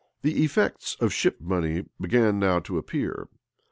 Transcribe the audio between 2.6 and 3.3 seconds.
to appear.